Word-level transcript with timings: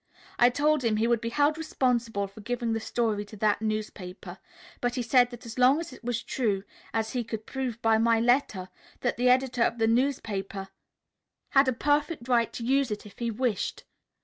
I 0.39 0.49
told 0.49 0.83
him 0.83 0.97
he 0.97 1.05
would 1.05 1.21
be 1.21 1.29
held 1.29 1.59
responsible 1.59 2.25
for 2.25 2.41
giving 2.41 2.73
the 2.73 2.79
story 2.79 3.23
to 3.25 3.37
that 3.37 3.61
newspaper, 3.61 4.39
but 4.81 4.95
he 4.95 5.03
said 5.03 5.29
that 5.29 5.45
as 5.45 5.59
long 5.59 5.79
as 5.79 5.93
it 5.93 6.03
was 6.03 6.23
true, 6.23 6.63
as 6.91 7.11
he 7.13 7.23
could 7.23 7.45
prove 7.45 7.79
by 7.83 7.99
my 7.99 8.19
letter, 8.19 8.69
that 9.01 9.17
the 9.17 9.29
editor 9.29 9.61
of 9.61 9.77
the 9.77 9.85
newspaper 9.85 10.69
had 11.49 11.67
a 11.67 11.71
perfect 11.73 12.27
right 12.27 12.51
to 12.51 12.65
use 12.65 12.89
it 12.89 13.05
if 13.05 13.19
he 13.19 13.29
wished. 13.29 13.83